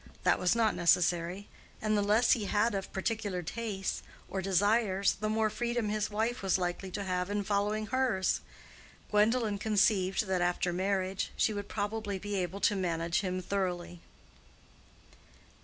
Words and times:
That 0.23 0.39
was 0.39 0.55
not 0.55 0.73
necessary: 0.73 1.47
and 1.79 1.95
the 1.95 2.01
less 2.01 2.31
he 2.31 2.45
had 2.45 2.73
of 2.73 2.91
particular 2.91 3.43
tastes, 3.43 4.01
or 4.27 4.41
desires, 4.41 5.13
the 5.19 5.29
more 5.29 5.51
freedom 5.51 5.89
his 5.89 6.09
wife 6.09 6.41
was 6.41 6.57
likely 6.57 6.89
to 6.89 7.03
have 7.03 7.29
in 7.29 7.43
following 7.43 7.85
hers. 7.85 8.41
Gwendolen 9.11 9.59
conceived 9.59 10.25
that 10.25 10.41
after 10.41 10.73
marriage 10.73 11.29
she 11.37 11.53
would 11.53 11.65
most 11.65 11.69
probably 11.75 12.17
be 12.17 12.33
able 12.33 12.61
to 12.61 12.75
manage 12.75 13.19
him 13.19 13.43
thoroughly. 13.43 14.01